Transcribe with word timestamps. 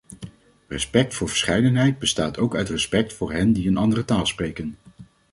Respect 0.67 1.15
voor 1.15 1.27
verscheidenheid, 1.27 1.99
bestaat 1.99 2.37
ook 2.37 2.55
uit 2.55 2.69
respect 2.69 3.13
voor 3.13 3.31
hen 3.33 3.53
die 3.53 3.67
een 3.67 3.77
andere 3.77 4.05
taal 4.05 4.25
spreken. 4.25 4.75